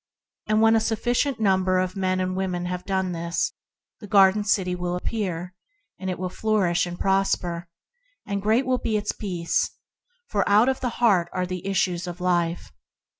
[0.47, 3.53] When a sufficient number of men and women have done this,
[3.99, 5.53] the ideal city will appear,
[5.99, 7.69] and flourish, and prosper,
[8.25, 9.69] and great will be its peace,
[10.25, 12.71] for out of the heart are the issues of life.